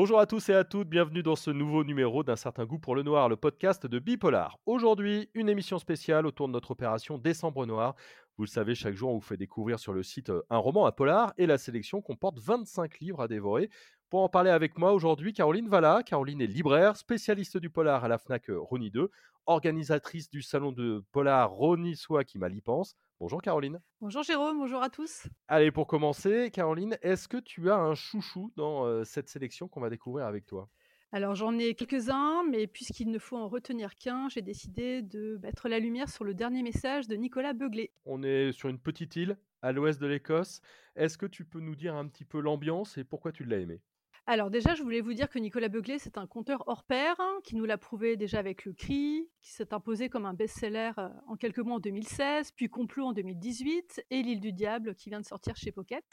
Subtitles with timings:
[0.00, 2.94] Bonjour à tous et à toutes, bienvenue dans ce nouveau numéro d'un certain goût pour
[2.94, 4.58] le noir, le podcast de Bipolar.
[4.64, 7.94] Aujourd'hui, une émission spéciale autour de notre opération Décembre Noir.
[8.38, 10.86] Vous le savez, chaque jour, on vous fait découvrir sur le site euh, un roman,
[10.86, 13.68] à polar, et la sélection comporte 25 livres à dévorer.
[14.08, 16.02] Pour en parler avec moi aujourd'hui, Caroline Valla.
[16.02, 19.10] Caroline est libraire, spécialiste du polar à la FNAC euh, Rony 2,
[19.44, 22.96] organisatrice du salon de polar Rony Soie qui m'a pense.
[23.20, 23.82] Bonjour Caroline.
[24.00, 25.26] Bonjour Jérôme, bonjour à tous.
[25.46, 29.82] Allez, pour commencer, Caroline, est-ce que tu as un chouchou dans euh, cette sélection qu'on
[29.82, 30.70] va découvrir avec toi?
[31.12, 35.68] Alors j'en ai quelques-uns, mais puisqu'il ne faut en retenir qu'un, j'ai décidé de mettre
[35.68, 37.92] la lumière sur le dernier message de Nicolas Beuglé.
[38.06, 40.62] On est sur une petite île à l'ouest de l'Écosse.
[40.96, 43.82] Est-ce que tu peux nous dire un petit peu l'ambiance et pourquoi tu l'as aimé?
[44.30, 47.40] Alors déjà, je voulais vous dire que Nicolas Beuglé, c'est un conteur hors pair, hein,
[47.42, 51.08] qui nous l'a prouvé déjà avec Le Cri, qui s'est imposé comme un best-seller euh,
[51.26, 55.18] en quelques mois en 2016, puis Complot en 2018, et L'île du diable qui vient
[55.18, 56.04] de sortir chez Pocket.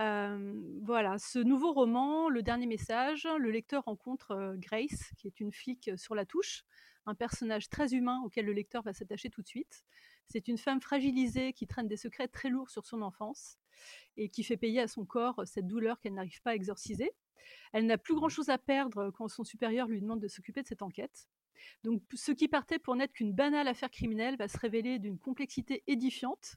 [0.00, 5.38] Euh, voilà, ce nouveau roman, Le dernier message, le lecteur rencontre euh, Grace, qui est
[5.38, 6.64] une flic sur la touche,
[7.04, 9.84] un personnage très humain auquel le lecteur va s'attacher tout de suite.
[10.28, 13.58] C'est une femme fragilisée qui traîne des secrets très lourds sur son enfance
[14.16, 17.12] et qui fait payer à son corps cette douleur qu'elle n'arrive pas à exorciser.
[17.72, 20.82] Elle n'a plus grand-chose à perdre quand son supérieur lui demande de s'occuper de cette
[20.82, 21.28] enquête.
[21.82, 25.82] Donc ce qui partait pour n'être qu'une banale affaire criminelle va se révéler d'une complexité
[25.86, 26.56] édifiante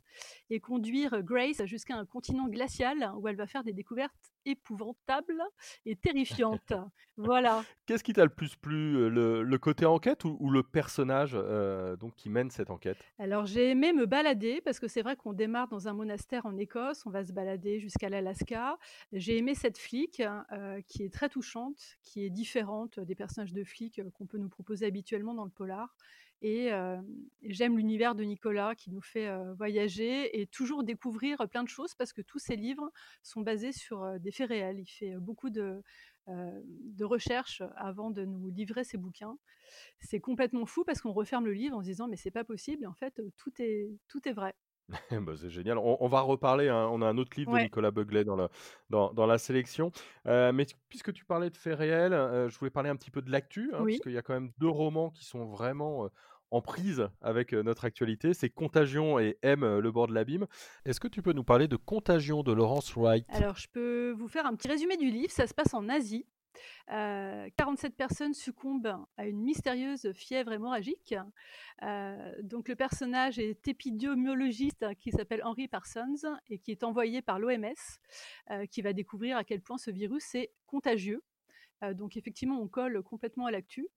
[0.49, 4.13] et conduire Grace jusqu'à un continent glacial où elle va faire des découvertes
[4.45, 5.43] épouvantables
[5.85, 6.73] et terrifiantes.
[7.17, 7.63] voilà.
[7.85, 11.33] Qu'est-ce qui t'a le plus plu, le, côté enquête ou, le personnage
[11.99, 12.97] donc qui mène cette enquête?
[13.19, 16.57] Alors j'ai aimé me balader parce que c'est vrai qu'on démarre dans un monastère en
[16.57, 18.77] Écosse, on va se balader jusqu'à l'Alaska.
[19.11, 20.21] J'ai aimé cette flic
[20.87, 24.85] qui est très touchante, qui est différente des personnages de flics qu'on peut nous proposer
[24.87, 25.95] habituellement dans le polar.
[26.43, 26.69] Et
[27.41, 32.13] j'aime l'univers de Nicolas qui nous fait voyager et toujours découvrir plein de choses parce
[32.13, 32.91] que tous ses livres
[33.23, 34.79] sont basés sur des faits réels.
[34.79, 35.81] Il fait beaucoup de,
[36.27, 39.35] de recherches avant de nous livrer ses bouquins.
[39.99, 42.83] C'est complètement fou parce qu'on referme le livre en se disant mais c'est pas possible.
[42.83, 44.53] Et en fait, tout est, tout est vrai.
[45.11, 45.77] bah, c'est génial.
[45.77, 46.69] On, va reparler.
[46.69, 46.87] Hein.
[46.91, 48.49] On a un autre livre de Nicolas Beuglet dans la,
[48.89, 49.91] dans, dans la sélection.
[50.25, 52.13] mais puisque tu parlais de faits réels,
[52.49, 54.69] je voulais parler un petit peu de l'actu, hein, puisqu'il y a quand même deux
[54.69, 56.09] romans qui sont vraiment
[56.51, 58.33] en prise avec notre actualité.
[58.33, 60.47] C'est Contagion et M, le bord de l'abîme.
[60.85, 63.25] Est-ce que tu peux nous parler de Contagion de Laurence Wright?
[63.29, 65.31] Alors, je peux vous faire un petit résumé du livre.
[65.31, 66.25] Ça se passe en Asie.
[66.87, 71.15] 47 personnes succombent à une mystérieuse fièvre hémorragique.
[72.41, 77.73] donc le personnage est épidémiologiste qui s'appelle Henry Parsons et qui est envoyé par l'OMS,
[78.71, 81.23] qui va découvrir à quel point ce virus est contagieux.
[81.93, 83.87] donc effectivement, on colle complètement à l'actu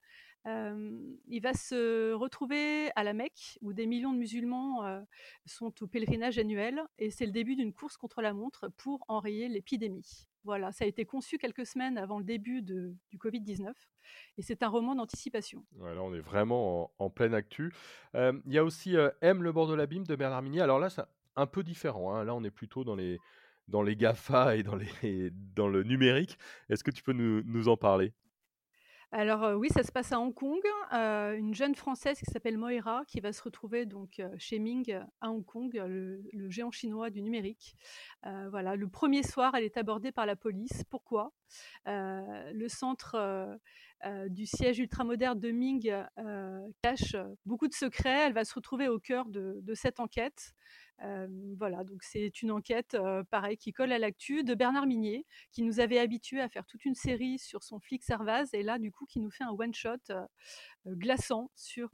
[0.45, 5.03] il va se retrouver à la Mecque, où des millions de musulmans
[5.45, 9.47] sont au pèlerinage annuel, et c'est le début d'une course contre la montre pour enrayer
[9.47, 10.27] l'épidémie.
[10.43, 13.71] Voilà, ça a été conçu quelques semaines avant le début du Covid-19,
[14.37, 15.63] et c'est un roman d'anticipation.
[15.79, 17.73] là, on est vraiment en, pleine actu.
[18.15, 20.61] Il y a aussi M, le bord de l'abîme de Bernard Minier.
[20.61, 21.03] Alors là, c'est
[21.35, 22.15] un peu différent.
[22.15, 22.23] Hein.
[22.23, 23.19] Là, on est plutôt dans les,
[23.67, 26.37] dans les GAFA et dans, les, dans le numérique.
[26.69, 28.13] Est-ce que tu peux nous en parler?
[29.11, 30.61] Alors, oui, ça se passe à Hong Kong.
[30.91, 35.45] une jeune Française qui s'appelle Moira, qui va se retrouver donc, chez Ming, à Hong
[35.45, 37.75] Kong, le géant chinois du numérique.
[38.23, 40.83] voilà, le premier soir, elle est abordée par la police.
[40.89, 41.33] Pourquoi?
[41.85, 43.59] le centre,
[44.29, 45.93] du siège ultramoderne de Ming,
[46.81, 48.27] cache, beaucoup de secrets.
[48.27, 50.53] Elle va se retrouver au cœur de cette enquête
[51.57, 52.97] voilà, donc c'est une enquête,
[53.29, 56.85] pareil, qui colle à l'actu de Bernard Minier, qui nous avait habitués à faire toute
[56.85, 60.13] une série sur son flic Servaz, et là, du coup, qui nous fait un one-shot
[60.85, 61.89] glaçant sur,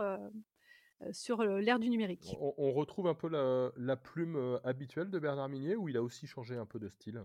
[1.11, 2.35] sur l'ère du numérique.
[2.39, 3.29] On, retrouve un peu
[3.77, 7.23] la, plume habituelle de Bernard Minier, ou il a aussi changé un peu de style?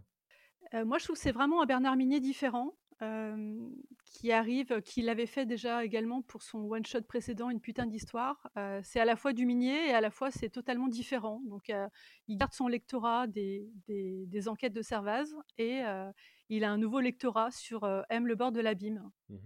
[0.72, 2.74] Moi, je trouve que c'est vraiment un Bernard Minier différent
[4.04, 8.48] qui arrive, qui l'avait fait déjà également pour son one shot précédent, Une putain d'histoire.
[8.82, 11.40] c'est à la fois du minier et à la fois c'est totalement différent.
[11.48, 11.72] Donc
[12.28, 15.82] il garde son lectorat des, des, enquêtes de Servaz et
[16.48, 19.10] il a un nouveau lectorat sur M le bord de l'abîme.
[19.28, 19.36] Mmh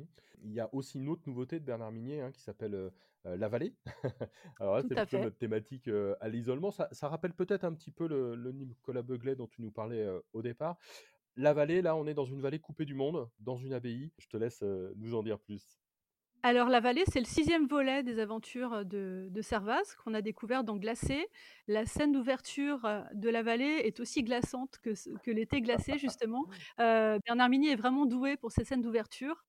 [0.43, 2.93] il y a aussi une autre nouveauté de Bernard Minier hein, qui s'appelle
[3.25, 3.75] La Vallée.
[4.61, 5.91] Alors là, c'est plutôt notre thématique
[6.21, 6.71] à l'isolement.
[6.71, 10.07] Ça, ça, rappelle peut-être un petit peu le, le Nicolas Beuglet dont tu nous parlais
[10.33, 10.79] au départ.
[11.37, 14.13] La vallée, là, on est dans une vallée coupée du monde, dans une abbaye.
[14.19, 14.63] Je te laisse
[14.97, 15.79] nous en dire plus.
[16.43, 20.63] Alors la vallée, c'est le sixième volet des aventures de, de Servaz qu'on a découvert
[20.63, 21.27] dans Glacé.
[21.67, 24.91] La scène d'ouverture de la vallée est aussi glaçante que,
[25.23, 26.47] que l'été glacé, justement.
[26.79, 29.45] Bernard Minier est vraiment doué pour ces scènes d'ouverture.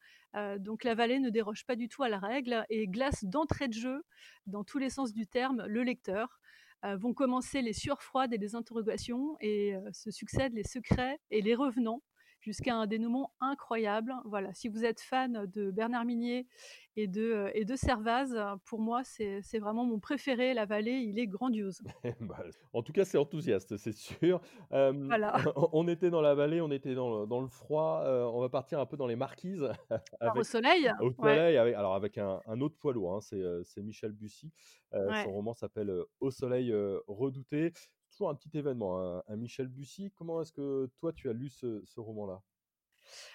[0.57, 3.73] donc la vallée ne déroge pas du tout à la règle et glace d'entrée de
[3.73, 4.03] jeu,
[4.47, 6.39] dans tous les sens du terme, le lecteur.
[6.85, 11.19] Euh, vont commencer les sueurs froides et les interrogations et euh, se succèdent les secrets
[11.31, 12.03] et les revenants
[12.47, 14.13] jusqu'à un dénouement incroyable.
[14.23, 16.47] Voilà, si vous êtes fan de Bernard Minier
[16.95, 18.33] et de, et de Servaz,
[18.63, 20.53] pour moi, c'est vraiment mon préféré.
[20.53, 21.81] La vallée, il est grandiose.
[22.21, 22.37] Bah,
[22.73, 24.39] en tout cas, c'est enthousiaste, c'est sûr.
[24.69, 25.35] Voilà.
[25.73, 28.01] on était dans la vallée, on était dans le, dans le froid.
[28.05, 29.69] on va partir un peu dans les marquises.
[30.35, 30.89] au soleil.
[31.01, 34.53] Au soleil, avec, alors avec un, un autre poids lourd, hein, c'est Michel Bussy.
[34.93, 35.25] Ouais.
[35.25, 36.73] Son roman s'appelle Au soleil
[37.07, 37.73] redouté
[38.17, 40.11] toujours un petit événement, un, Michel Bussy.
[40.15, 42.41] Comment est-ce que toi, tu as lu ce, roman-là?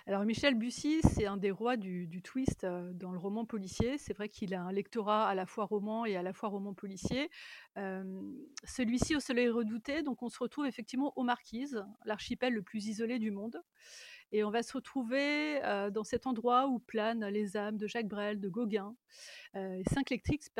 [0.06, 3.96] Alors Michel Bussy, c'est un des rois du, twist dans le roman policier.
[3.96, 6.74] C'est vrai qu'il a un lectorat à la fois roman et à la fois roman
[6.74, 7.30] policier.
[7.76, 13.18] Celui-ci au Soleil redouté, donc on se retrouve effectivement aux Marquises, l'archipel le plus isolé
[13.18, 13.62] du monde.
[14.34, 15.60] Et on va se retrouver
[15.92, 18.96] dans cet endroit où planent les âmes de Jacques Brel, de Gauguin.
[19.92, 20.50] cinq, lectrices,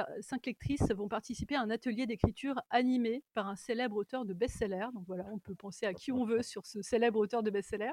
[0.95, 4.89] vont participer à un atelier d'écriture animé par un célèbre auteur de best-seller.
[4.93, 7.93] Donc voilà, on peut penser à qui on veut sur ce célèbre auteur de best-seller.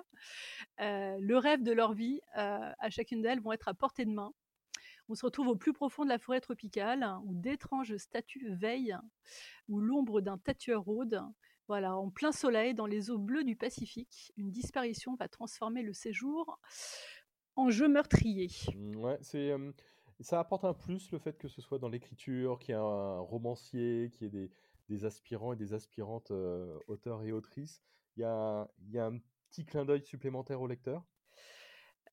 [0.79, 4.33] le rêve de leur vie, à chacune d'elles, vont être à portée de main.
[5.09, 8.95] On se retrouve au plus profond de la forêt tropicale, où d'étranges statues veillent,
[9.67, 11.19] où l'ombre d'un tatoueur rôde,
[11.67, 15.93] voilà, en plein soleil, dans les eaux bleues du Pacifique, une disparition va transformer le
[15.93, 16.59] séjour
[17.55, 18.49] en jeu meurtrier.
[18.75, 19.51] Mmh, ouais, c'est,
[20.19, 23.19] ça apporte un plus le fait que ce soit dans l'écriture, qu'il y ait un
[23.19, 24.49] romancier, qu'il y ait
[24.87, 26.31] des, aspirants et des aspirantes
[26.87, 27.81] auteurs et autrices.
[28.15, 29.17] Il y a, y a un
[29.49, 31.03] petit clin d'œil supplémentaire au lecteur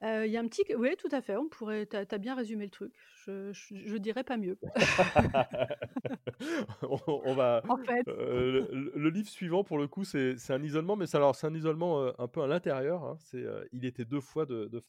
[0.03, 2.65] il y a un petit oui, tout à fait, on pourrait tu as bien résumé
[2.65, 2.95] le truc.
[3.25, 4.59] Je je dirais pas mieux.
[6.83, 8.07] On va, En fait.
[8.07, 12.13] le livre suivant pour le coup, c'est un isolement, mais c'est alors c'est un isolement,
[12.19, 13.17] un peu à l'intérieur, hein.
[13.21, 14.83] C'est, Il était deux fois de de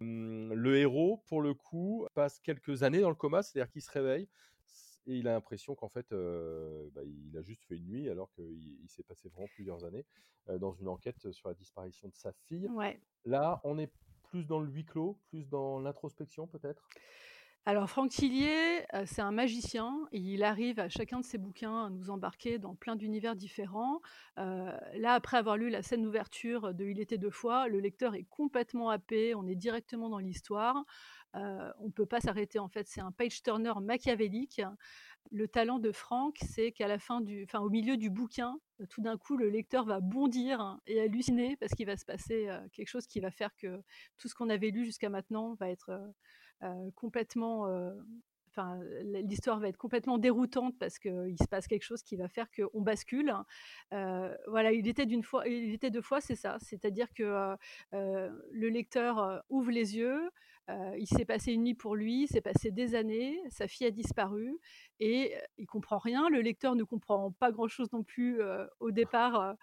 [0.00, 3.90] mmh, le héros, pour le coup, passe quelques années dans le coma, c'est-à-dire qu'il se
[3.90, 4.28] réveille
[5.06, 8.78] et il a l'impression qu'en fait, bah, il a juste fait une nuit alors qu'il
[8.82, 10.04] il s'est passé vraiment plusieurs années,
[10.58, 12.68] dans une enquête sur la disparition de sa fille.
[12.68, 13.00] Ouais.
[13.24, 13.90] Là, on est
[14.30, 16.88] plus dans le huis clos, plus dans l'introspection peut-être?
[17.66, 22.08] Alors Franck Tillier, c'est un magicien il arrive à chacun de ses bouquins à nous
[22.08, 24.00] embarquer dans plein d'univers différents.
[24.36, 28.24] là, après avoir lu la scène d'ouverture de Il était deux fois, le lecteur est
[28.30, 30.84] complètement happé, on est directement dans l'histoire.
[31.34, 34.62] on ne peut pas s'arrêter en fait, c'est un page turner machiavélique.
[35.32, 38.58] Le talent de Franck, c'est qu'à la fin du, au milieu du bouquin,
[38.88, 42.88] tout d'un coup, le lecteur va bondir et halluciner parce qu'il va se passer quelque
[42.88, 43.80] chose qui va faire que
[44.18, 46.00] tout ce qu'on avait lu jusqu'à maintenant va être
[46.94, 47.66] complètement
[48.50, 52.48] enfin, l'histoire va être complètement déroutante parce qu'il se passe quelque chose qui va faire
[52.50, 53.32] qu'on bascule.
[53.90, 56.58] voilà, il était d'une fois, il était deux fois, c'est ça.
[56.60, 57.56] C'est-à-dire que
[57.92, 60.30] le lecteur ouvre les yeux,
[60.98, 64.58] il s'est passé une nuit pour lui, s'est passé des années, sa fille a disparu
[64.98, 66.28] et il comprend rien.
[66.28, 68.40] Le lecteur ne comprend pas grand-chose non plus
[68.80, 69.56] au départ,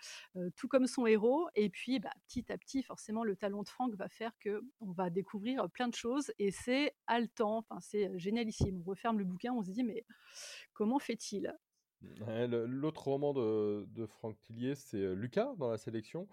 [0.55, 1.47] tout comme son héros.
[1.55, 4.91] Et puis, bah, petit à petit, forcément, le talent de Franck va faire que on
[4.91, 7.57] va découvrir plein de choses et c'est haletant.
[7.57, 8.81] Enfin, c'est génialissime.
[8.85, 10.05] On referme le bouquin, on se dit mais
[10.73, 11.53] comment fait-il?
[12.01, 16.27] L'autre roman de, de Franck Tillier, c'est Lucas dans la sélection.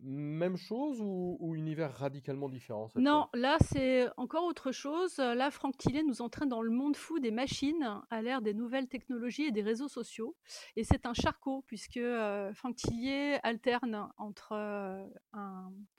[0.00, 5.18] Même chose ou, univers radicalement différent Non, là c'est encore autre chose.
[5.18, 8.86] Là, Franck Tillet nous entraîne dans le monde fou des machines à l'ère des nouvelles
[8.86, 10.36] technologies et des réseaux sociaux.
[10.76, 15.04] Et c'est un charcot puisque euh, Franck Tillier alterne entre euh,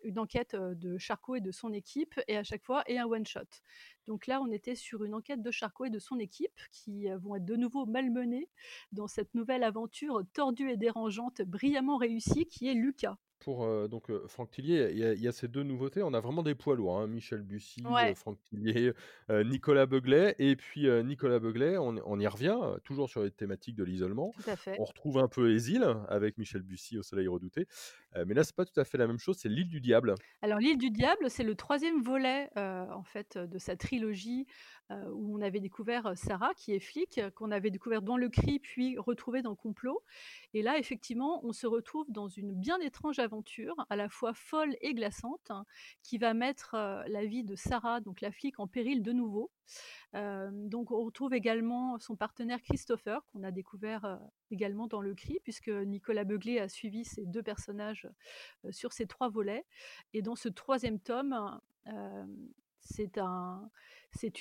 [0.03, 3.05] une enquête euh, de Charcot et de son équipe et à chaque fois et un
[3.05, 3.41] one shot.
[4.07, 7.35] Donc là, on était sur une enquête de Charcot et de son équipe qui vont
[7.35, 8.49] être de nouveau malmenés
[8.91, 14.51] dans cette nouvelle aventure tordue et dérangeante, brillamment réussie, qui est Lucas pour donc Franck
[14.51, 16.03] Tillier, il y, a, ces deux nouveautés.
[16.03, 16.99] On a vraiment des poids lourds.
[16.99, 17.07] Hein.
[17.07, 17.83] Michel Bussy,
[18.15, 18.93] Franck Tillier,
[19.29, 20.35] Nicolas Beuglet.
[20.39, 24.33] Et puis Nicolas Beuglet, on, y revient, toujours sur les thématiques de l'isolement.
[24.77, 27.67] On retrouve un peu les îles avec Michel Bussy au Soleil redouté.
[28.25, 29.37] Mais là, c'est pas tout à fait la même chose.
[29.37, 30.15] C'est l'île du diable.
[30.41, 34.47] Alors l'île du diable, c'est le troisième volet en fait de sa trilogie
[34.89, 38.97] où on avait découvert Sarah, qui est flic, qu'on avait découvert dans le cri, puis
[38.97, 40.01] retrouvé dans complot.
[40.53, 44.75] Et là, effectivement, on se retrouve dans une bien étrange aventure, à la fois folle
[44.81, 45.65] et glaçante, hein,
[46.01, 46.75] qui va mettre
[47.07, 49.51] la vie de Sarah, donc la flic, en péril de nouveau.
[50.13, 54.19] donc on retrouve également son partenaire Christopher, qu'on a découvert
[54.51, 58.07] également dans le cri, puisque Nicolas Beuglet a suivi ces deux personnages
[58.71, 59.65] sur ces trois volets.
[60.13, 61.59] Et dans ce troisième tome,
[62.81, 63.69] c'est un,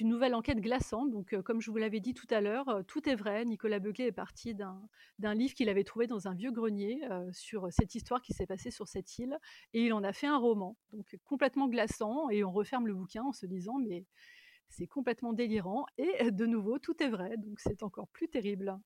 [0.01, 1.11] une nouvelle enquête glaçante.
[1.11, 3.45] Donc, euh, comme je vous l'avais dit tout à l'heure, euh, tout est vrai.
[3.45, 7.69] Nicolas Beuguet est parti d'un livre qu'il avait trouvé dans un vieux grenier euh, sur
[7.71, 9.39] cette histoire qui s'est passée sur cette île,
[9.75, 10.77] et il en a fait un roman.
[10.93, 14.05] Donc, complètement glaçant, et on referme le bouquin en se disant, mais
[14.69, 15.87] c'est complètement délirant.
[15.97, 17.37] Et de nouveau, tout est vrai.
[17.39, 18.79] Donc, c'est encore plus terrible.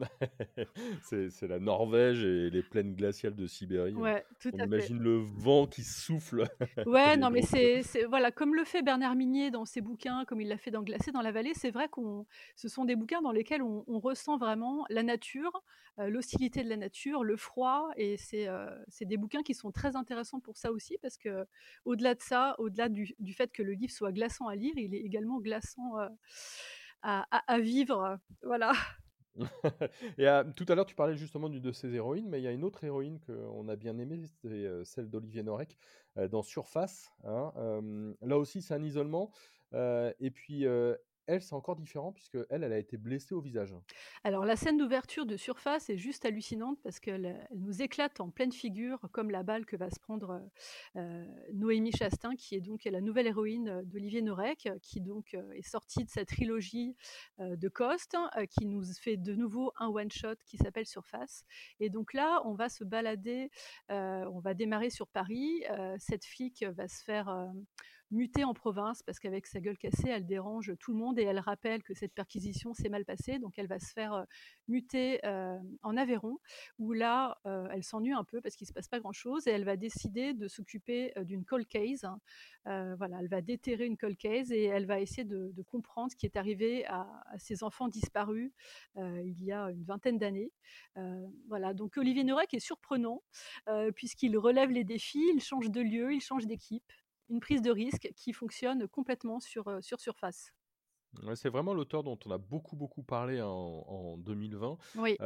[1.02, 4.12] C'est la Norvège et les plaines glaciales de Sibérie, hein.
[4.12, 4.90] Ouais, tout On à fait.
[4.90, 6.44] imagine le vent qui souffle
[6.84, 10.46] Ouais, non, mais c'est voilà, comme le fait Bernard Minier dans ses bouquins, comme il
[10.46, 13.32] l'a fait dans Glacé dans la vallée, c'est vrai qu'on ce sont des bouquins dans
[13.32, 15.64] lesquels on on ressent vraiment la nature,
[15.98, 19.72] heu, l'hostilité de la nature, le froid et c'est, heu, c'est des bouquins qui sont
[19.72, 23.72] très intéressants pour ça aussi parce qu'au-delà de ça, au-delà du du fait que le
[23.72, 26.06] livre soit glaçant à lire, il est également glaçant, heu,
[27.02, 28.72] à à à vivre, voilà.
[30.18, 32.46] Et à tout à l'heure, tu parlais justement d'une de ces héroïnes, mais il y
[32.46, 35.76] a une autre héroïne qu'on a bien aimée, c'est, heu, celle d'Olivier Norek,
[36.18, 37.52] heu, dans Surface, hein.
[38.22, 39.30] Là aussi, c'est un isolement,
[39.74, 40.64] et puis,
[41.26, 43.74] elle, c'est encore différent puisqu'elle, elle a été blessée au visage.
[44.24, 48.30] Alors la scène d'ouverture de Surface est juste hallucinante parce qu'elle, elle nous éclate en
[48.30, 50.42] pleine figure comme la balle que va se prendre,
[50.96, 55.00] heu heu, Noémie Chastain qui est donc la nouvelle héroïne, heu, d'Olivier Norek, euh, qui
[55.00, 56.96] donc, est sortie de sa trilogie,
[57.38, 61.44] de Coste, heu, qui nous fait de nouveau un one shot qui s'appelle Surface
[61.80, 63.50] et donc là, on va se balader,
[63.88, 65.64] on va démarrer sur Paris,
[65.98, 67.28] cette flic va se faire,
[68.10, 71.38] muter en province parce qu'avec sa gueule cassée, elle dérange tout le monde et elle
[71.38, 73.38] rappelle que cette perquisition s'est mal passée.
[73.38, 74.24] Donc elle va se faire euh,
[74.68, 76.38] muter euh, en Aveyron,
[76.78, 79.50] où là, euh, elle s'ennuie un peu parce qu'il ne se passe pas grand-chose et
[79.50, 82.04] elle va décider de s'occuper d'une cold case.
[82.04, 82.20] hein.
[82.98, 86.26] Voilà, elle va déterrer une cold case et elle va essayer de, comprendre ce qui
[86.26, 87.06] est arrivé à,
[87.38, 88.52] ces enfants disparus
[88.96, 90.52] il y a une vingtaine d'années.
[91.48, 93.22] Voilà, donc Olivier Norek est surprenant
[93.94, 96.92] puisqu'il relève les défis, il change de lieu, il change d'équipe
[97.28, 100.52] une prise de risque qui fonctionne complètement sur, euh, sur surface.
[101.22, 104.76] Ouais, c'est vraiment l'auteur dont on a beaucoup, beaucoup parlé en en 2020.
[104.94, 105.18] Oui.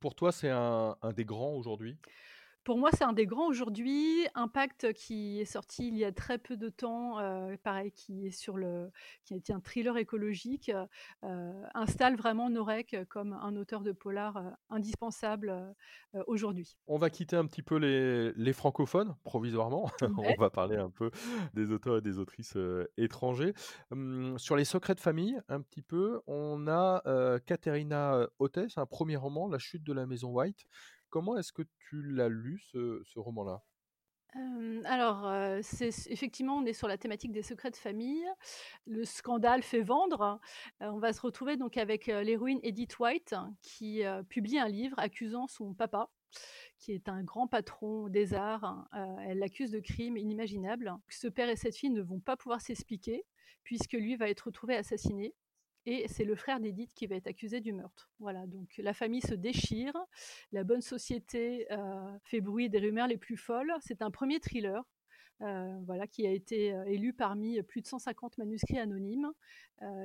[0.00, 1.98] Pour toi, c'est un un des grands aujourd'hui?
[2.68, 4.26] Pour moi, c'est un des grands aujourd'hui.
[4.34, 8.30] Impact qui est sorti il y a très peu de temps, heu, pareil qui est
[8.30, 8.90] sur le
[9.24, 10.70] qui a été un thriller écologique,
[11.24, 15.74] heu, installe vraiment Norek comme un auteur de polar, heu, indispensable,
[16.26, 16.76] aujourd'hui.
[16.90, 19.90] On va quitter un petit peu les les francophones, provisoirement.
[20.16, 21.10] On va parler un peu
[21.52, 22.56] des auteurs et des autrices,
[22.96, 23.52] étrangers.
[23.92, 27.38] Hem, sur les secrets de famille, un petit peu, on a, heu,
[28.38, 30.64] Ottes, un premier roman, La chute de la maison White.
[31.10, 33.62] Comment est-ce que tu l'as lu ce roman-là?
[34.84, 35.26] Alors,
[35.62, 38.26] c'est effectivement, on est sur la thématique des secrets de famille.
[38.86, 40.38] Le scandale fait vendre.
[40.80, 45.46] On va se retrouver donc avec, l'héroïne Edith White qui, heu, publie un livre accusant
[45.46, 46.10] son papa,
[46.78, 48.86] qui est un grand patron des arts.
[48.94, 50.94] Heu, elle l'accuse de crimes inimaginables.
[51.08, 53.24] Ce père et cette fille ne vont pas pouvoir s'expliquer
[53.64, 55.34] puisque lui va être retrouvé assassiné
[55.90, 58.10] et c'est le frère d'Edith qui va être accusé du meurtre.
[58.18, 59.94] Voilà, donc la famille se déchire,
[60.52, 63.72] la bonne société euh, fait bruit des rumeurs les plus folles.
[63.80, 64.84] C'est un premier thriller.
[65.40, 69.32] euh, voilà, qui a été euh, élu parmi plus de 150 manuscrits anonymes,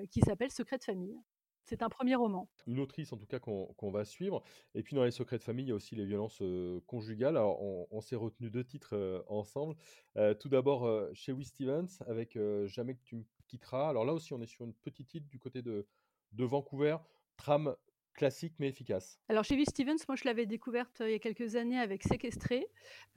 [0.10, 1.20] qui s'appelle Secret de famille.
[1.66, 2.50] C'est un premier roman.
[2.68, 4.42] Une autrice en tout cas qu'on va suivre.
[4.76, 6.44] Et puis dans les secrets de famille, il y a aussi les violences
[6.88, 7.36] conjugales.
[7.38, 9.76] Alors on, s'est retenu deux titres ensemble.
[10.40, 13.24] Tout d'abord chez Will Stevens avec Jamais que tu me
[13.72, 15.86] Alors là aussi on est sur une petite île du côté de,
[16.32, 16.98] Vancouver.
[17.38, 17.76] Trame
[18.14, 19.20] classique mais efficace.
[19.28, 19.64] Alors chez V.
[19.66, 22.68] Stevens, moi je l'avais découverte euh, il y a quelques années avec Séquestré.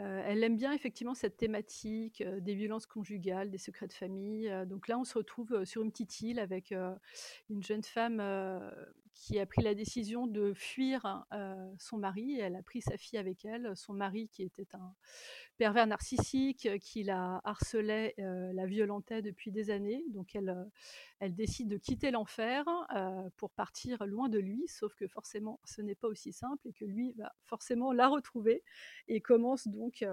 [0.00, 4.50] Euh, elle aime bien effectivement cette thématique euh, des violences conjugales, des secrets de famille.
[4.66, 8.22] Donc là, on se retrouve sur une petite île avec une jeune femme
[9.16, 11.24] qui a pris la décision de fuir
[11.78, 12.38] son mari.
[12.38, 13.72] Elle a pris sa fille avec elle.
[13.74, 14.94] Son mari, qui était un
[15.56, 20.04] pervers narcissique, qui la harcelait, la violentait depuis des années.
[20.10, 20.54] Donc elle,
[21.18, 22.64] elle décide de quitter l'enfer
[23.36, 26.84] pour partir loin de lui, sauf que forcément ce n'est pas aussi simple et que
[26.84, 28.62] lui va forcément la retrouver
[29.08, 30.04] et commence donc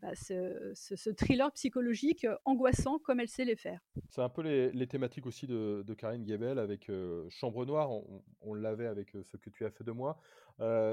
[0.00, 3.80] bah, ce, ce- thriller psychologique angoissant comme elle sait les faire.
[4.10, 6.90] C'est un peu les, thématiques aussi de, Karine Guébel avec
[7.30, 7.90] Chambre Noire.
[8.40, 10.18] On l'avait avec ce que tu as fait de moi.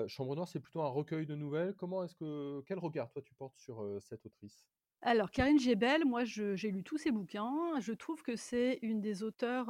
[0.07, 1.73] Chambre Noire, c'est plutôt un recueil de nouvelles.
[1.75, 4.65] Comment est-ce que quel regard toi tu portes sur cette autrice?
[5.01, 7.79] Alors, Karine Gebel, moi, j'ai lu tous ses bouquins.
[7.79, 9.67] Je trouve que c'est une des auteurs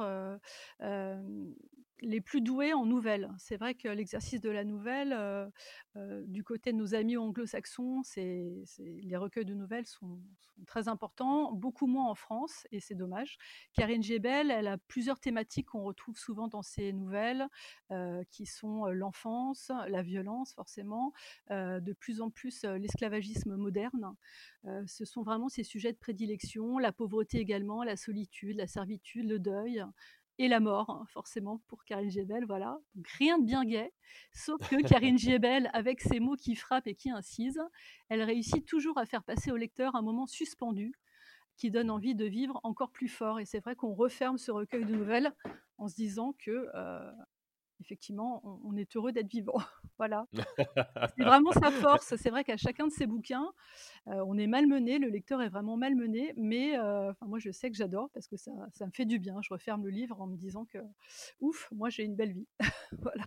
[2.04, 3.30] les plus douées en nouvelles.
[3.38, 5.48] C'est vrai que l'exercice de la nouvelle, euh,
[5.96, 10.20] euh, du côté de nos amis anglo-saxons, les recueils de nouvelles sont,
[10.66, 13.38] très importants, beaucoup moins en France, et c'est dommage.
[13.72, 17.48] Karine Gebel, elle a plusieurs thématiques qu'on retrouve souvent dans ses nouvelles,
[17.90, 21.12] euh, qui sont l'enfance, la violence, forcément,
[21.50, 24.14] de plus en plus l'esclavagisme moderne.
[24.86, 29.40] Ce sont vraiment ses sujets de prédilection, la pauvreté également, la solitude, la servitude, le
[29.40, 29.84] deuil
[30.38, 32.44] et la mort, hein, forcément, pour Karine Gebel.
[32.46, 32.80] Voilà.
[32.94, 33.92] Donc, rien de bien gai,
[34.32, 37.62] sauf que Karine Gebel, avec ses mots qui frappent et qui incisent,
[38.08, 40.92] elle réussit toujours à faire passer au lecteur un moment suspendu
[41.56, 43.38] qui donne envie de vivre encore plus fort.
[43.38, 45.32] Et c'est vrai qu'on referme ce recueil de nouvelles
[45.78, 47.12] en se disant que euh,
[47.80, 49.54] effectivement, on, on est heureux d'être vivant.
[49.98, 50.26] voilà.
[51.16, 52.16] C'est vraiment sa force.
[52.16, 53.50] C'est vrai qu'à chacun de ses bouquins,
[54.08, 57.76] euh, on est malmené, le lecteur est vraiment malmené, mais euh, moi je sais que
[57.76, 59.40] j'adore parce que ça, ça me fait du bien.
[59.42, 60.78] Je referme le livre en me disant que
[61.40, 62.46] ouf, moi j'ai une belle vie.
[63.02, 63.24] voilà.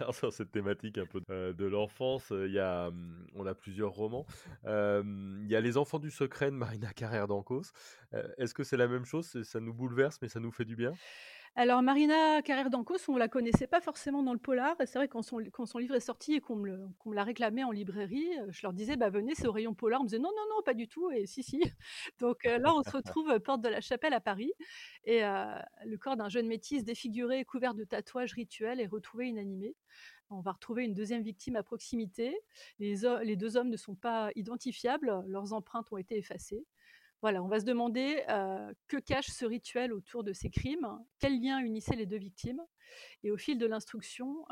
[0.00, 3.54] Alors sur cette thématique un peu euh, de l'enfance, il y a, hum, on a
[3.54, 4.26] plusieurs romans.
[4.66, 5.02] Euh,
[5.42, 7.72] Il y a Les Enfants du Secret de Marina Carrère d'Ancos.
[8.38, 9.42] Est-ce que c'est la même chose?
[9.42, 10.92] Ça nous bouleverse, mais ça nous fait du bien?
[11.60, 14.80] Alors Marina Carrère d'Ancos, on la connaissait pas forcément dans le polar.
[14.80, 17.24] Et c'est vrai quand son, quand son livre est sorti et qu'on me, me l'a
[17.24, 19.98] réclamé en librairie, euh, je leur disais bah venez, c'est au rayon polar.
[20.00, 21.10] On me disait non non non pas du tout.
[21.10, 21.60] Et si si.
[22.20, 24.52] Donc euh, là on se retrouve euh, porte de la Chapelle à Paris
[25.02, 25.46] et euh,
[25.84, 29.74] le corps d'un jeune métis défiguré, couvert de tatouages rituels est retrouvé inanimé.
[30.30, 32.38] On va retrouver une deuxième victime à proximité.
[32.78, 36.64] Les, les deux hommes ne sont pas identifiables, leurs empreintes ont été effacées.
[37.22, 38.22] On va se demander
[38.86, 42.62] que cache ce rituel autour de ces crimes, quel lien unissait les deux victimes.
[43.22, 44.44] Et au fil de l'instruction,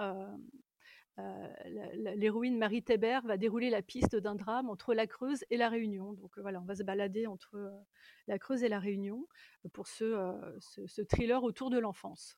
[2.17, 6.13] l'héroïne Marie Thébert va dérouler la piste d'un drame entre la Creuse et la Réunion.
[6.15, 7.57] Donc voilà, on va se balader entre
[8.27, 9.27] la Creuse et la Réunion
[9.73, 12.37] pour ce thriller autour de l'enfance.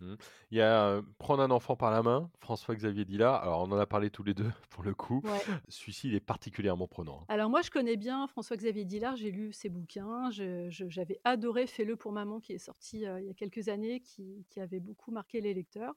[0.00, 0.14] Mmh.
[0.50, 3.42] Il y a euh, Prendre un enfant par la main, François-Xavier Dillard.
[3.42, 5.22] Alors, on en a parlé tous les deux pour le coup.
[5.24, 5.40] Ouais.
[5.68, 7.20] Celui-ci, il est particulièrement prenant.
[7.22, 7.24] hein.
[7.28, 12.12] Alors moi, je connais bien François-Xavier Dillard, j'ai lu ses bouquins, j'avais adoré Fais-le pour
[12.12, 15.40] maman qui est sorti euh, il y a quelques années, qui, qui avait beaucoup marqué
[15.40, 15.94] les lecteurs.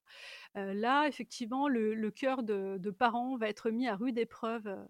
[0.55, 4.67] Euh, là, effectivement, le, le cœur de, de parents va être mis à rude épreuve
[4.67, 4.87] à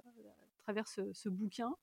[0.63, 1.73] travers ce, ce bouquin.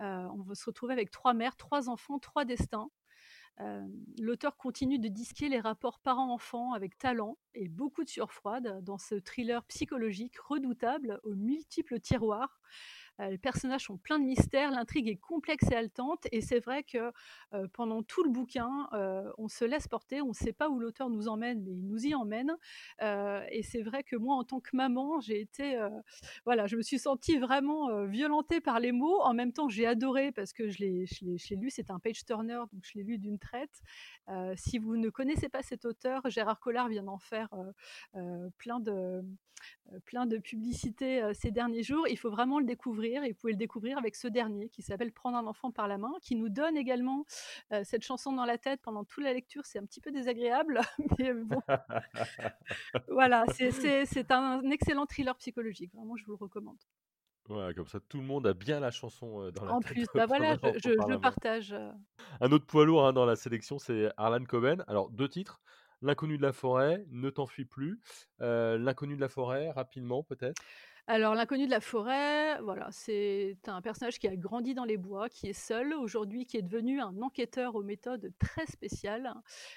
[0.00, 2.88] Euh, on va se retrouver avec trois mères, trois enfants, trois destins.
[4.18, 8.98] L'auteur continue de disquer les rapports parents-enfants avec talent et beaucoup de sueur froide dans
[8.98, 12.60] ce thriller psychologique redoutable aux multiples tiroirs.
[13.20, 16.82] Euh, les personnages sont pleins de mystères, l'intrigue est complexe et haletante, et c'est vrai
[16.82, 17.12] que
[17.54, 20.78] euh, pendant tout le bouquin, euh, on se laisse porter, on ne sait pas où
[20.78, 22.56] l'auteur nous emmène, mais il nous y emmène.
[23.50, 25.78] Et c'est vrai que moi, en tant que maman, j'ai été,
[26.44, 29.20] voilà, je me suis sentie vraiment violentée par les mots.
[29.22, 31.06] En même temps, j'ai adoré parce que je l'ai,
[31.56, 33.82] lu, c'est un page turner, donc je l'ai lu d'une traite.
[34.56, 37.48] Si vous ne connaissez pas cet auteur, Gérard Collard vient d'en faire
[38.58, 39.22] plein de
[40.04, 42.06] plein de publicités ces derniers jours.
[42.08, 45.12] Il faut vraiment le découvrir et vous pouvez le découvrir avec ce dernier qui s'appelle
[45.12, 47.24] Prendre un enfant par la main, qui nous donne également
[47.72, 49.64] euh, cette chanson dans la tête pendant toute la lecture.
[49.66, 50.80] C'est un petit peu désagréable,
[51.18, 51.60] mais bon,
[53.08, 55.92] voilà, c'est- un excellent thriller psychologique.
[55.94, 56.78] Vraiment, je vous le recommande.
[57.48, 59.92] Voilà, comme ça, tout le monde a bien la chanson euh, dans la En tête.
[59.92, 61.72] plus, de bah voilà, je, je- partage.
[61.72, 61.90] euh,
[62.42, 64.84] Un autre poids lourd hein, dans la sélection, c'est Harlan Coben.
[64.86, 65.60] Alors, deux titres.
[66.02, 68.00] L'inconnu de la forêt, Ne t'enfuis plus.
[68.42, 70.60] Euh, L'inconnu de la forêt, rapidement peut-être.
[71.10, 75.30] Alors, l'inconnu de la forêt, voilà, c'est un personnage qui a grandi dans les bois,
[75.30, 79.32] qui est seul aujourd'hui, qui est devenu un enquêteur aux méthodes très spéciales.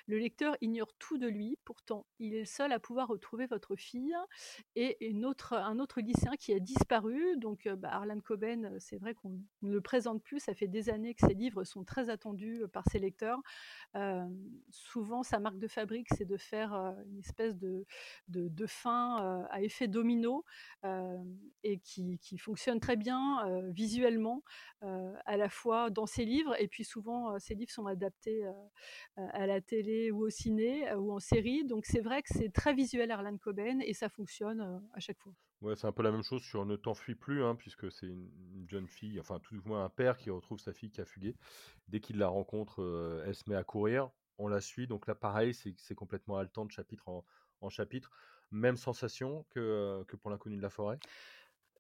[0.08, 3.78] Le lecteur ignore tout de lui, pourtant, il est le seul à pouvoir retrouver votre
[3.78, 4.14] fille
[4.76, 4.98] et
[5.52, 7.38] un autre lycéen qui a disparu.
[7.38, 10.40] Donc, euh, bah, Harlan Coben, euh, c'est vrai qu'on ne le présente plus.
[10.40, 13.40] Ça fait des années que ses livres sont très attendus euh, par ses lecteurs.
[14.70, 17.86] Souvent, sa marque de fabrique, c'est de faire une espèce de,
[18.28, 20.44] de, fin à effet domino
[21.64, 23.40] et qui, qui fonctionne très bien
[23.72, 24.44] visuellement,
[24.82, 28.44] à la fois dans ses livres, et puis souvent, ses livres sont adaptés
[29.16, 31.66] à la télé ou au ciné ou en série.
[31.66, 35.34] Donc, c'est vrai que c'est très visuel, Harlan Coben, et ça fonctionne à chaque fois.
[35.62, 38.32] Ouais, c'est un peu la même chose sur Ne t'enfuis plus, hein, puisque c'est une,
[38.56, 41.06] une jeune fille, enfin tout du moins un père qui retrouve sa fille qui a
[41.06, 41.36] fugué.
[41.88, 44.88] Dès qu'il la rencontre, elle se met à courir, on la suit.
[44.88, 47.24] Donc là, pareil, c'est complètement haletant de chapitre
[47.62, 48.10] en chapitre.
[48.52, 51.00] Même sensation que, que pour l'inconnu de la forêt?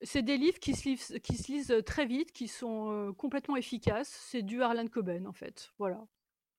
[0.03, 3.55] C'est des livres qui se, lisent, qui se lisent très vite, qui sont euh, complètement
[3.55, 4.10] efficaces.
[4.10, 5.71] C'est du Harlan Coben, en fait.
[5.77, 6.07] Voilà.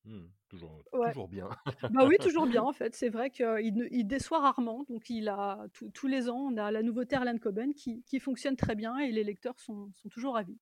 [0.05, 1.11] Hmm, toujours, Ouais.
[1.11, 1.49] toujours bien.
[1.95, 2.95] Bah oui, toujours bien en fait.
[2.95, 4.85] C'est vrai qu'il il déçoit rarement.
[4.89, 8.19] Donc il a tous- tous les ans, on a la nouveauté Harlan Coben qui, qui
[8.21, 10.59] fonctionne très bien et les lecteurs sont, sont toujours ravis.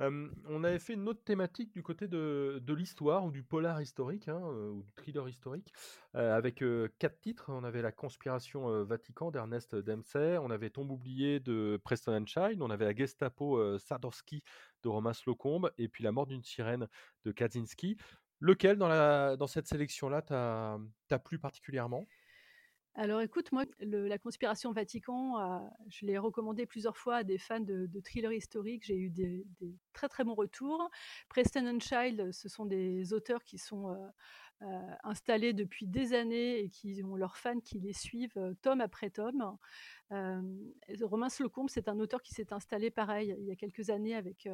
[0.00, 3.80] Euh, on avait fait une autre thématique du côté de, de l'histoire ou du polar
[3.80, 5.72] historique hein, ou du thriller historique
[6.14, 6.62] avec
[6.98, 7.46] quatre titres.
[7.48, 12.62] On avait La conspiration Vatican d'Ernest Dempsey, on avait Tombe oubliée de Preston and Child,
[12.62, 14.42] on avait La Gestapo Sardowski
[14.82, 16.88] de Romain Slocombe et puis La mort d'une sirène
[17.24, 17.96] de Kaczynski.
[18.40, 22.06] Lequel dans, dans cette sélection-là t'a plu particulièrement?
[22.96, 27.60] Alors écoute, moi, la conspiration Vatican, euh, je l'ai recommandé plusieurs fois à des fans
[27.60, 28.84] de, thrillers historiques.
[28.84, 30.90] J'ai eu des, des très très bons retours.
[31.28, 34.08] Preston and Child, ce sont des auteurs qui sont euh,
[35.04, 39.56] installés depuis des années et qui ont leurs fans qui les suivent tome après tome.
[40.10, 44.48] Romain Slocombe, c'est un auteur qui s'est installé pareil il y a quelques années avec,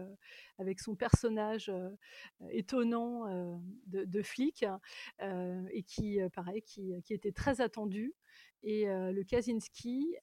[0.59, 1.73] avec son personnage
[2.51, 3.27] étonnant
[3.87, 4.64] de, de, flic
[5.21, 8.14] et qui, pareil, qui, qui, était très attendu.
[8.62, 10.16] Et le Kaczynski,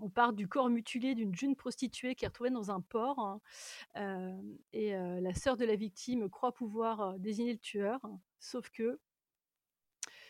[0.00, 3.40] on part du corps mutilé d'une jeune prostituée qui est retrouvée dans un port.
[3.94, 4.40] Hein,
[4.72, 8.00] et la sœur de la victime croit pouvoir désigner le tueur,
[8.40, 8.98] sauf que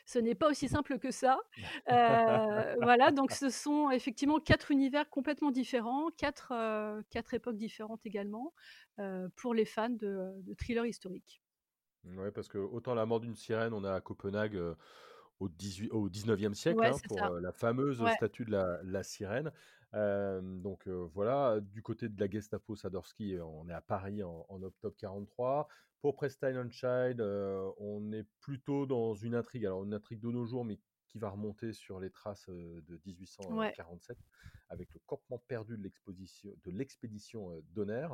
[0.07, 1.39] ce n'est pas aussi simple que ça.
[1.87, 6.53] voilà, donc ce sont effectivement quatre univers complètement différents, quatre,
[7.11, 8.53] quatre époques différentes également,
[9.37, 11.41] pour les fans de, de thrillers historiques.
[12.05, 14.61] Oui, parce que autant la mort d'une sirène, on a à Copenhague
[15.41, 19.51] au, 18, au 19e siècle hein, pour la fameuse statue de la, sirène.
[19.93, 25.69] donc voilà, du côté de la Gestapo Sadorski, on est à Paris en, octobre 43.
[26.01, 27.21] Pour Prestine and Child,
[27.79, 31.31] on est plutôt dans une intrigue, alors une intrigue de nos jours, mais qui va
[31.31, 34.19] remonter sur les traces de 1847
[34.69, 38.09] avec le campement perdu de l'expédition Donner.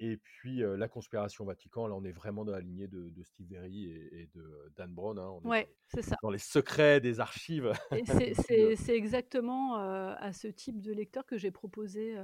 [0.00, 3.84] Et puis la conspiration Vatican, là on est vraiment dans la lignée de, Steve Berry
[3.86, 5.18] et, de Dan Brown.
[5.18, 6.16] Hein, on c'est ça.
[6.22, 7.72] Dans les secrets des archives.
[8.76, 12.14] c'est exactement à ce type de lecteur que j'ai proposé,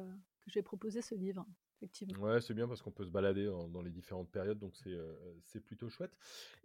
[0.40, 1.46] que j'ai proposé ce livre.
[1.83, 2.24] Effectivement.
[2.24, 4.74] Ouais, c'est bien parce qu'on peut se balader dans les différentes périodes, donc
[5.44, 6.12] c'est plutôt chouette.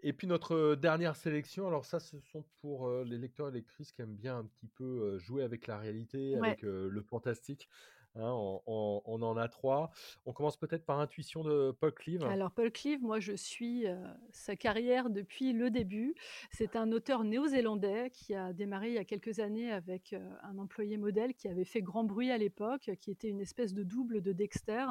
[0.03, 4.01] Et puis notre dernière sélection, alors ça, ce sont pour les lecteurs et lectrices qui
[4.01, 7.69] aiment bien un petit peu jouer avec la réalité, avec le fantastique.
[8.15, 9.91] Hein, on, en a trois.
[10.25, 12.23] On commence peut-être par Intuition de Paul Cleave.
[12.23, 13.85] Alors Paul Cleave, moi je suis
[14.31, 16.15] sa carrière depuis le début.
[16.51, 20.97] C'est un auteur néo-zélandais qui a démarré il y a quelques années avec un employé
[20.97, 24.31] modèle qui avait fait grand bruit à l'époque, qui était une espèce de double de
[24.31, 24.85] Dexter.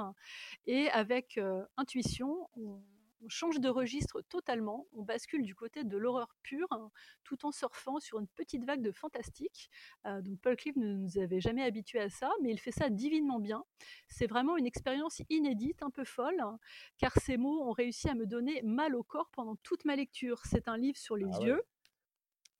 [0.66, 1.40] Et avec
[1.76, 2.80] Intuition, on
[3.24, 6.90] on change de registre totalement, on bascule du côté de l'horreur pure, hein,
[7.24, 9.70] tout en surfant sur une petite vague de fantastique.
[10.06, 12.90] Euh, donc Paul Cliff ne nous avait jamais habitués à ça, mais il fait ça
[12.90, 13.64] divinement bien.
[14.08, 16.58] C'est vraiment une expérience inédite, un peu folle, hein,
[16.98, 20.42] car ces mots ont réussi à me donner mal au corps pendant toute ma lecture.
[20.44, 21.62] C'est un livre sur les ah yeux.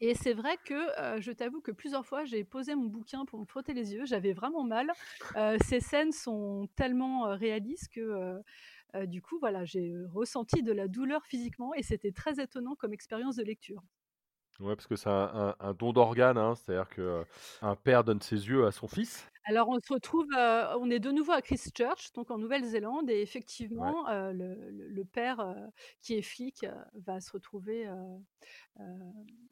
[0.00, 3.38] Et c'est vrai que euh, je t'avoue que plusieurs fois, j'ai posé mon bouquin pour
[3.38, 4.04] me frotter les yeux.
[4.04, 4.90] J'avais vraiment mal.
[5.36, 8.42] Euh, ces scènes sont tellement réalistes que
[9.06, 13.36] du coup, voilà, j'ai ressenti de la douleur physiquement et c'était très étonnant comme expérience
[13.36, 13.82] de lecture.
[14.60, 18.70] Ouais, parce que c'est un, don d'organe, hein, c'est-à-dire qu'un père donne ses yeux à
[18.72, 19.28] son fils.
[19.46, 24.06] Alors on se retrouve, on est de nouveau à Christchurch, donc en Nouvelle-Zélande, et effectivement,
[24.32, 25.54] le, père
[26.00, 26.64] qui est flic
[26.94, 27.86] va se retrouver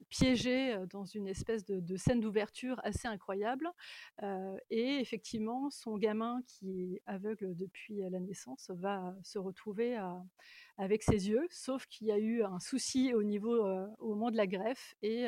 [0.09, 3.69] piégé dans une espèce de, scène d'ouverture assez incroyable.
[4.71, 9.99] et effectivement, son gamin qui est aveugle depuis la naissance va se retrouver
[10.79, 13.55] avec ses yeux, sauf qu'il y a eu un souci au niveau
[13.99, 15.27] au moment de la greffe, et,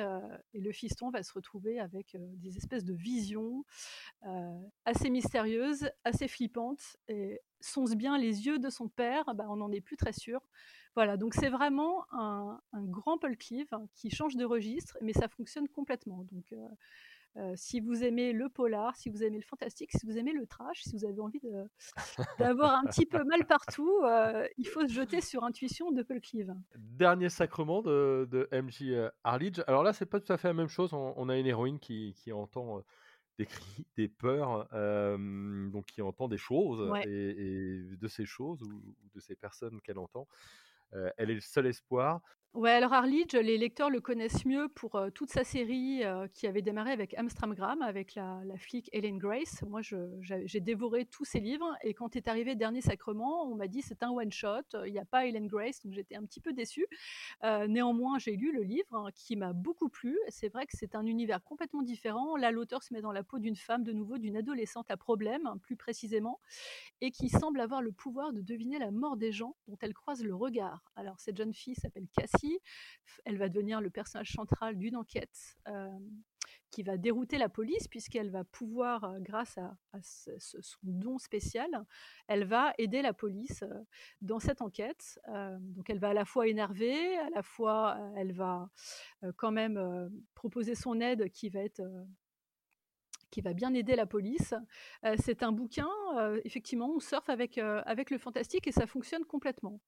[0.52, 3.64] et, le fiston va se retrouver avec des espèces de visions
[4.84, 6.96] assez mystérieuses, assez flippantes.
[7.08, 9.24] Et sont-ce bien les yeux de son père?
[9.34, 10.40] Bah, On n'en est plus très sûr.
[10.94, 15.68] Voilà, donc c'est vraiment un, grand Paul Clive qui change de registre, mais ça fonctionne
[15.68, 16.24] complètement.
[16.30, 16.54] Donc
[17.36, 20.32] euh, euh, si vous aimez le polar, si vous aimez le fantastique, si vous aimez
[20.32, 21.40] le trash, si vous avez envie
[22.38, 26.20] d'avoir un petit peu mal partout, euh, il faut se jeter sur Intuition de Paul
[26.20, 26.54] Clive.
[26.76, 29.60] Dernier sacrement de, de MJ Harlidge.
[29.66, 30.92] Alors là, c'est pas tout à fait la même chose.
[30.92, 32.82] On, a une héroïne qui, qui entend
[33.38, 39.20] des cris, des peurs, donc qui entend des choses, et, de ces choses ou de
[39.20, 40.26] ces personnes qu'elle entend,
[40.92, 42.20] elle est le seul espoir.
[42.54, 46.92] Ouais, alors Arledge, les lecteurs le connaissent mieux pour toute sa série qui avait démarré
[46.92, 49.64] avec Amstramgram, avec la, flic Ellen Grace.
[49.68, 53.82] Moi, j'ai dévoré tous ses livres et quand est arrivé Dernier Sacrement, on m'a dit
[53.82, 56.86] c'est un one-shot, il n'y a pas Ellen Grace, donc j'étais un petit peu déçue.
[57.42, 60.16] néanmoins, j'ai lu le livre hein, qui m'a beaucoup plu.
[60.28, 62.36] C'est vrai que c'est un univers complètement différent.
[62.36, 65.44] Là, l'auteur se met dans la peau d'une femme, de nouveau, d'une adolescente à problème,
[65.48, 66.38] hein, plus précisément,
[67.00, 70.22] et qui semble avoir le pouvoir de deviner la mort des gens dont elle croise
[70.22, 70.92] le regard.
[70.94, 72.43] Alors, cette jeune fille s'appelle Cassie
[73.24, 75.56] elle va devenir le personnage central d'une enquête
[76.74, 81.70] qui va dérouter la police puisqu'elle va pouvoir, grâce à, son don spécial,
[82.26, 83.62] elle va aider la police
[84.20, 85.20] dans cette enquête.
[85.60, 88.68] donc elle va à la fois énerver, à la fois elle va
[89.36, 91.82] quand même proposer son aide qui va être
[93.30, 94.54] qui va bien aider la police.
[95.16, 95.88] c'est un bouquin,
[96.44, 99.80] effectivement, on surfe avec, avec le fantastique et ça fonctionne complètement.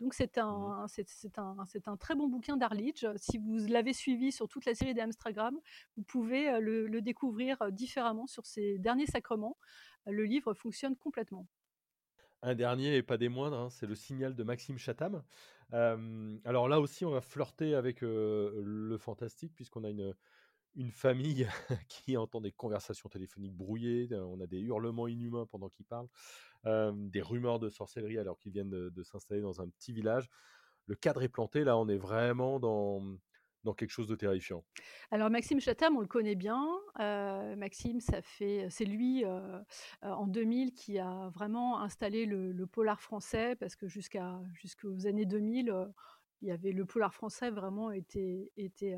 [0.00, 3.06] Donc c'est mmh un, c'est, un, c'est un très bon bouquin d'Arlidge.
[3.16, 5.58] Si vous l'avez suivi sur toute la série des Amstragram,
[5.96, 9.58] vous pouvez le, découvrir différemment sur ces derniers sacrements.
[10.06, 11.46] Le livre fonctionne complètement.
[12.42, 15.22] Un dernier et pas des moindres, hein, c'est le signal de Maxime Chatham.
[15.72, 20.14] alors là aussi, on va flirter avec le fantastique, puisqu'on a une,
[20.76, 21.48] une famille
[21.88, 26.08] qui entend des conversations téléphoniques brouillées, on a des hurlements inhumains pendant qu'ils parlent,
[26.64, 30.28] des rumeurs de sorcellerie alors qu'ils viennent de, s'installer dans un petit village.
[30.86, 33.02] Le cadre est planté, là on est vraiment dans,
[33.64, 34.64] dans quelque chose de terrifiant.
[35.10, 36.66] Alors Maxime Chatham, on le connaît bien.
[37.56, 39.24] Maxime, ça fait, c'est lui
[40.02, 45.74] en 2000 qui a vraiment installé le, polar français parce que jusqu'à jusqu'aux années 2000,
[46.42, 48.96] il y avait le polar français vraiment était, était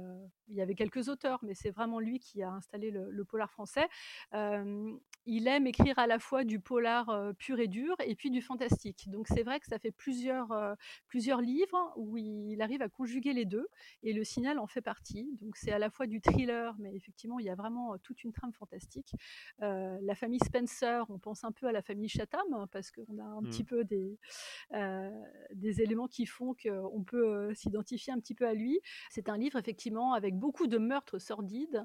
[0.52, 3.88] il y avait quelques auteurs, mais c'est vraiment lui qui a installé le, polar français.
[4.32, 9.08] il aime écrire à la fois du polar pur et dur et puis du fantastique.
[9.08, 13.44] Donc c'est vrai que ça fait plusieurs, plusieurs livres où il arrive à conjuguer les
[13.44, 13.68] deux
[14.02, 15.28] et le signal en fait partie.
[15.40, 18.32] Donc c'est à la fois du thriller, mais effectivement il y a vraiment toute une
[18.32, 19.14] trame fantastique.
[19.60, 23.24] la famille Spencer, on pense un peu à la famille Chatham hein, parce qu'on a
[23.24, 23.66] un petit mmh.
[23.66, 24.18] peu des,
[25.54, 28.80] des éléments qui font qu'on peut s'identifier un petit peu à lui.
[29.10, 31.80] C'est un livre effectivement avec beaucoup de meurtres sordides,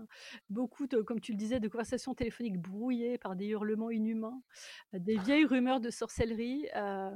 [0.50, 4.42] beaucoup de, comme tu le disais, de conversations téléphoniques brouillées par des hurlements inhumains,
[4.94, 6.68] des vieilles rumeurs de sorcellerie.
[6.76, 7.12] Euh,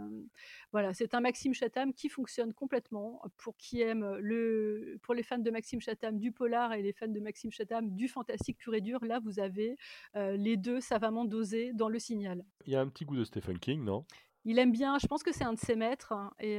[0.72, 5.40] voilà, c'est un Maxime Chatham qui fonctionne complètement pour qui aime le, pour les fans
[5.40, 8.82] de Maxime Chatham du polar et les fans de Maxime Chatham du fantastique pur et
[8.82, 9.04] dur.
[9.04, 9.78] Là, vous avez
[10.16, 12.46] euh, les deux savamment dosés dans le signal.
[12.68, 14.06] Il y a un petit goût de Stephen King, non?
[14.46, 16.58] Il aime bien, je pense que c'est un de ses maîtres, hein, et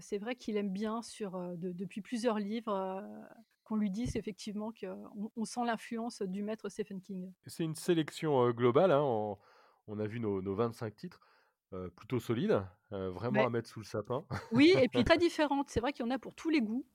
[0.00, 3.04] c'est vrai qu'il aime bien sur, depuis plusieurs livres
[3.68, 7.32] qu'on lui dise effectivement qu'on on sent l'influence du maître Stephen King.
[7.46, 9.02] C'est une sélection globale, hein,
[9.86, 11.20] on, a vu nos, 25 titres,
[11.94, 14.24] plutôt solides, vraiment à mettre sous le sapin.
[14.52, 16.86] Oui, et puis très différentes, c'est vrai qu'il y en a pour tous les goûts.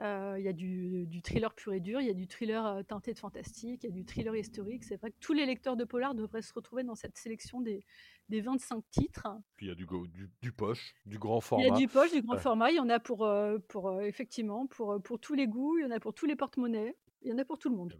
[0.00, 3.18] Il y a du, thriller pur et dur, il y a du thriller teinté de
[3.18, 4.84] fantastique, il y a du thriller historique.
[4.84, 7.84] C'est vrai que tous les lecteurs de polar devraient se retrouver dans cette sélection des,
[8.28, 9.28] des 25 titres.
[9.56, 11.64] Puis il y a du, du, du, poche, du grand format.
[11.64, 12.70] Il y a du poche, du grand format.
[12.70, 13.30] Il y en a pour,
[13.68, 16.96] pour effectivement, pour, pour tous les goûts, il y en a pour tous les porte-monnaies.
[17.24, 17.94] Il y en a pour tout le monde.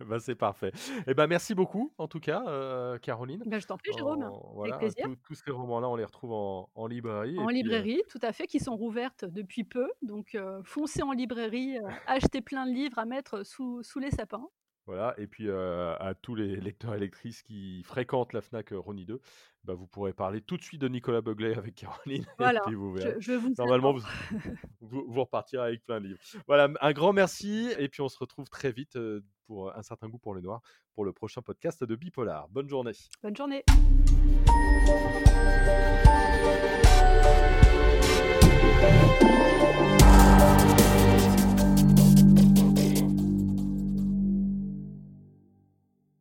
[0.00, 0.68] bah, c'est parfait.
[0.68, 3.42] Et eh ben, merci beaucoup, en tout cas, euh, Caroline.
[3.46, 4.28] Bah, je t'en prie, Jérôme.
[4.60, 5.06] avec plaisir.
[5.24, 7.38] Tous ces romans-là, on les retrouve en, en librairie.
[7.38, 9.88] En euh, librairie, tout à fait, qui sont rouvertes depuis peu.
[10.02, 14.48] Donc, euh, foncez en librairie, achetez plein de livres à mettre sous, sous les sapins.
[14.86, 19.20] Voilà, et puis à tous les lecteurs et lectrices qui fréquentent la FNAC Rony 2,
[19.64, 22.26] bah, vous pourrez parler tout de suite de Nicolas Beuglet avec Caroline.
[22.36, 24.02] Voilà, et vous je, Normalement, vous,
[24.80, 26.20] vous, repartirez avec plein de livres.
[26.48, 28.98] Voilà, un grand merci, et puis on se retrouve très vite
[29.46, 30.62] pour Un certain goût pour le noir,
[30.94, 32.48] pour le prochain podcast de Bipolar.
[32.48, 32.92] Bonne journée.
[33.22, 33.62] Bonne journée.